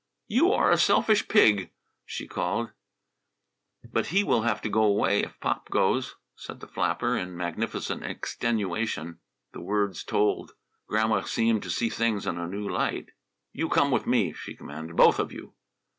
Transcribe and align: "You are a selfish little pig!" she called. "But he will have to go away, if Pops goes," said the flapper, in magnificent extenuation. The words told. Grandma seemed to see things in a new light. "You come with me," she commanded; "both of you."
"You 0.27 0.51
are 0.51 0.71
a 0.71 0.79
selfish 0.79 1.19
little 1.29 1.33
pig!" 1.57 1.71
she 2.05 2.27
called. 2.27 2.71
"But 3.93 4.07
he 4.07 4.23
will 4.23 4.41
have 4.41 4.59
to 4.63 4.69
go 4.69 4.83
away, 4.83 5.19
if 5.21 5.39
Pops 5.39 5.69
goes," 5.69 6.15
said 6.35 6.59
the 6.59 6.65
flapper, 6.65 7.15
in 7.15 7.37
magnificent 7.37 8.03
extenuation. 8.03 9.19
The 9.53 9.61
words 9.61 10.03
told. 10.03 10.53
Grandma 10.87 11.21
seemed 11.21 11.61
to 11.61 11.69
see 11.69 11.91
things 11.91 12.25
in 12.25 12.39
a 12.39 12.47
new 12.47 12.67
light. 12.67 13.11
"You 13.53 13.69
come 13.69 13.91
with 13.91 14.07
me," 14.07 14.33
she 14.33 14.55
commanded; 14.55 14.95
"both 14.95 15.19
of 15.19 15.31
you." 15.31 15.53